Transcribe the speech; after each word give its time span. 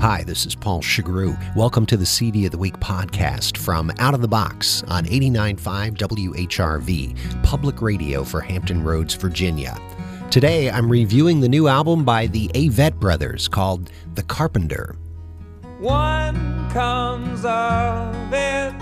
Hi, 0.00 0.22
this 0.22 0.46
is 0.46 0.54
Paul 0.54 0.80
Shugrue. 0.80 1.36
Welcome 1.54 1.84
to 1.84 1.94
the 1.98 2.06
CD 2.06 2.46
of 2.46 2.52
the 2.52 2.58
Week 2.58 2.78
podcast 2.78 3.58
from 3.58 3.92
Out 3.98 4.14
of 4.14 4.22
the 4.22 4.28
Box 4.28 4.82
on 4.84 5.04
89.5 5.04 5.98
WHRV, 5.98 7.42
public 7.42 7.82
radio 7.82 8.24
for 8.24 8.40
Hampton 8.40 8.82
Roads, 8.82 9.12
Virginia. 9.12 9.78
Today, 10.30 10.70
I'm 10.70 10.90
reviewing 10.90 11.40
the 11.40 11.50
new 11.50 11.68
album 11.68 12.02
by 12.02 12.28
the 12.28 12.48
Avett 12.54 12.94
Brothers 12.94 13.46
called 13.46 13.90
The 14.14 14.22
Carpenter. 14.22 14.96
One 15.80 16.70
comes 16.70 17.44
of 17.44 18.32
it, 18.32 18.72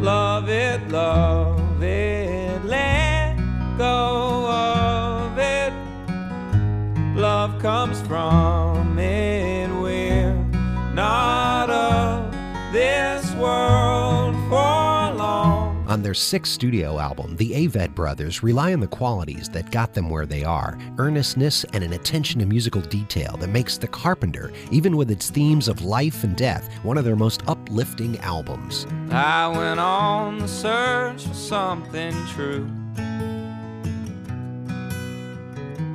love 0.00 0.48
it, 0.48 0.88
love 0.88 1.82
it, 1.82 2.21
On 15.92 16.00
their 16.00 16.14
sixth 16.14 16.54
studio 16.54 16.98
album, 16.98 17.36
the 17.36 17.50
Avett 17.50 17.94
Brothers 17.94 18.42
rely 18.42 18.72
on 18.72 18.80
the 18.80 18.86
qualities 18.86 19.50
that 19.50 19.70
got 19.70 19.92
them 19.92 20.08
where 20.08 20.24
they 20.24 20.42
are 20.42 20.78
earnestness 20.96 21.64
and 21.74 21.84
an 21.84 21.92
attention 21.92 22.40
to 22.40 22.46
musical 22.46 22.80
detail 22.80 23.36
that 23.36 23.50
makes 23.50 23.76
The 23.76 23.88
Carpenter, 23.88 24.52
even 24.70 24.96
with 24.96 25.10
its 25.10 25.28
themes 25.28 25.68
of 25.68 25.82
life 25.82 26.24
and 26.24 26.34
death, 26.34 26.66
one 26.82 26.96
of 26.96 27.04
their 27.04 27.14
most 27.14 27.42
uplifting 27.46 28.18
albums. 28.20 28.86
I 29.10 29.48
went 29.48 29.80
on 29.80 30.38
the 30.38 30.48
search 30.48 31.26
for 31.26 31.34
something 31.34 32.14
true. 32.28 32.66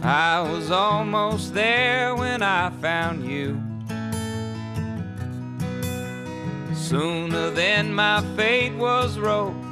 I 0.04 0.48
was 0.48 0.70
almost 0.70 1.56
there 1.56 2.16
when 2.16 2.44
I 2.44 2.70
found 2.82 3.26
you. 3.28 3.60
Sooner 6.76 7.50
than 7.50 7.92
my 7.96 8.22
fate 8.36 8.76
was 8.76 9.18
wrote, 9.18 9.56
a 9.64 9.67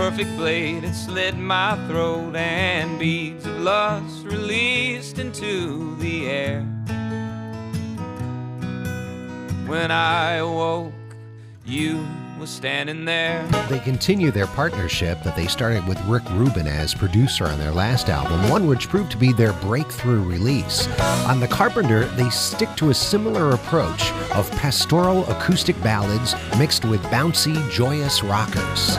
perfect 0.00 0.34
blade 0.38 0.82
had 0.82 0.96
slit 0.96 1.36
my 1.36 1.76
throat, 1.86 2.34
and 2.34 2.98
beads 2.98 3.44
of 3.44 3.60
lust 3.60 4.24
released 4.24 5.18
into 5.18 5.94
the 5.96 6.26
air. 6.26 6.62
When 9.66 9.90
I 9.90 10.36
awoke, 10.36 10.94
you 11.66 12.02
was 12.38 12.48
standing 12.48 13.04
there. 13.04 13.46
They 13.68 13.78
continue 13.80 14.30
their 14.30 14.46
partnership 14.46 15.22
that 15.22 15.36
they 15.36 15.46
started 15.46 15.86
with 15.86 16.02
Rick 16.06 16.22
Rubin 16.30 16.66
as 16.66 16.94
producer 16.94 17.44
on 17.44 17.58
their 17.58 17.70
last 17.70 18.08
album, 18.08 18.48
one 18.48 18.66
which 18.66 18.88
proved 18.88 19.10
to 19.10 19.18
be 19.18 19.34
their 19.34 19.52
breakthrough 19.52 20.24
release. 20.24 20.88
On 21.28 21.40
The 21.40 21.48
Carpenter, 21.48 22.06
they 22.16 22.30
stick 22.30 22.74
to 22.76 22.88
a 22.88 22.94
similar 22.94 23.50
approach 23.50 24.10
of 24.34 24.50
pastoral 24.52 25.30
acoustic 25.30 25.78
ballads 25.82 26.34
mixed 26.58 26.86
with 26.86 27.02
bouncy, 27.04 27.70
joyous 27.70 28.22
rockers. 28.22 28.96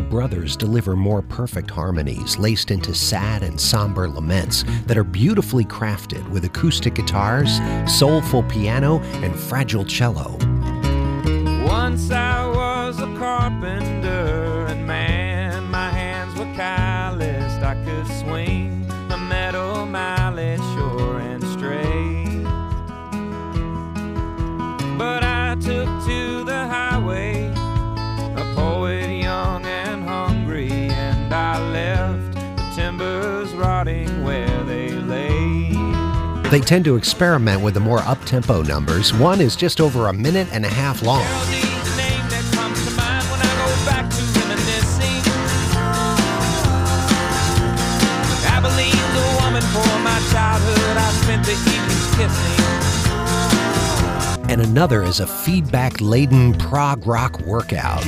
The 0.00 0.06
brothers 0.06 0.56
deliver 0.56 0.96
more 0.96 1.20
perfect 1.20 1.70
harmonies 1.70 2.38
laced 2.38 2.70
into 2.70 2.94
sad 2.94 3.42
and 3.42 3.60
somber 3.60 4.08
laments 4.08 4.64
that 4.86 4.96
are 4.96 5.04
beautifully 5.04 5.62
crafted 5.62 6.26
with 6.30 6.46
acoustic 6.46 6.94
guitars, 6.94 7.60
soulful 7.86 8.42
piano, 8.44 9.00
and 9.22 9.38
fragile 9.38 9.84
cello. 9.84 10.38
Once 11.66 12.10
I 12.10 12.46
was 12.46 12.98
a 12.98 13.14
carpenter, 13.18 14.64
and 14.70 14.86
man, 14.86 15.70
my 15.70 15.90
hands 15.90 16.34
were 16.38 16.50
calloused. 16.54 17.62
I 17.62 17.74
could 17.84 18.06
swing 18.20 18.86
They 36.50 36.58
tend 36.58 36.84
to 36.86 36.96
experiment 36.96 37.62
with 37.62 37.74
the 37.74 37.80
more 37.80 38.00
up-tempo 38.00 38.62
numbers. 38.62 39.14
One 39.14 39.40
is 39.40 39.54
just 39.54 39.80
over 39.80 40.08
a 40.08 40.12
minute 40.12 40.48
and 40.50 40.66
a 40.66 40.68
half 40.68 41.00
long. 41.00 41.22
Geraldine's 41.22 41.90
the 41.90 41.96
name 41.96 42.28
that 42.28 42.42
comes 42.52 42.84
to 42.86 42.90
mind 42.96 43.24
when 43.30 43.38
I 43.38 43.54
go 43.54 43.70
back 43.86 44.10
to 44.10 44.20
reminiscing. 44.34 45.22
Abilene's 48.50 49.14
a 49.14 49.26
woman 49.44 49.62
for 49.70 49.94
my 50.02 50.18
childhood. 50.32 50.96
I 50.96 51.12
spent 51.22 51.46
the 51.46 51.52
evenings 51.52 52.10
kissing. 52.18 52.58
And 54.50 54.60
another 54.60 55.04
is 55.04 55.20
a 55.20 55.28
feedback-laden 55.28 56.54
prog 56.54 57.06
rock 57.06 57.38
workout. 57.42 58.02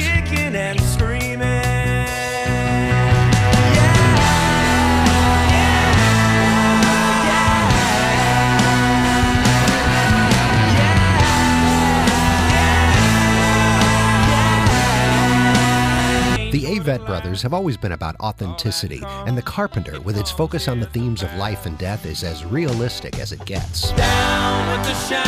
Avett 16.83 17.07
Brothers 17.07 17.43
have 17.43 17.55
always 17.55 17.77
been 17.77 17.93
about 17.93 18.17
authenticity, 18.19 19.01
and 19.05 19.39
The 19.39 19.43
Carpenter, 19.43 20.01
with 20.01 20.19
its 20.19 20.33
focus 20.33 20.67
on 20.67 20.81
the 20.81 20.87
themes 20.87 21.23
of 21.23 21.33
life 21.35 21.65
and 21.65 21.79
death, 21.79 22.05
is 22.07 22.25
as 22.25 22.45
realistic 22.45 23.21
as 23.21 23.31
it 23.31 23.45
gets. 23.45 23.91
Shine, 23.91 24.85
shine 25.07 25.23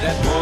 that 0.00 0.39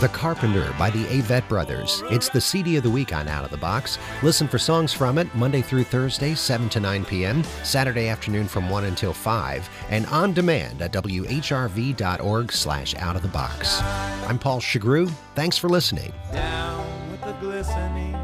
The 0.00 0.08
Carpenter 0.08 0.74
by 0.78 0.88
the 0.88 1.04
Avett 1.04 1.46
Brothers. 1.46 2.02
It's 2.06 2.30
the 2.30 2.40
CD 2.40 2.78
of 2.78 2.82
the 2.82 2.88
week 2.88 3.12
on 3.14 3.28
Out 3.28 3.44
of 3.44 3.50
the 3.50 3.58
Box. 3.58 3.98
Listen 4.22 4.48
for 4.48 4.58
songs 4.58 4.94
from 4.94 5.18
it 5.18 5.32
Monday 5.34 5.60
through 5.60 5.84
Thursday, 5.84 6.34
7 6.34 6.70
to 6.70 6.80
9 6.80 7.04
p.m., 7.04 7.44
Saturday 7.64 8.08
afternoon 8.08 8.48
from 8.48 8.70
1 8.70 8.86
until 8.86 9.12
5, 9.12 9.68
and 9.90 10.06
on 10.06 10.32
demand 10.32 10.80
at 10.80 10.92
whrv.org 10.92 12.50
slash 12.50 12.94
out 12.94 13.14
of 13.14 13.20
the 13.20 13.28
box. 13.28 13.82
I'm 13.82 14.38
Paul 14.38 14.60
Shugrue. 14.60 15.10
Thanks 15.34 15.58
for 15.58 15.68
listening. 15.68 16.14
Down 16.32 17.10
with 17.10 17.20
the 17.20 17.32
glistening 17.32 18.16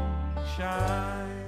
shine. 0.57 1.46